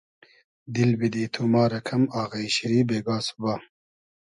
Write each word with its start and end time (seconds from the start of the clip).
دیل 0.73 0.91
بیدی 0.99 1.25
تو 1.33 1.41
ما 1.51 1.63
رۂ 1.71 1.79
کئم 1.87 2.03
آغݷ 2.21 2.45
شیری 2.55 2.81
بېگا 2.89 3.17
سوبا 3.25 3.53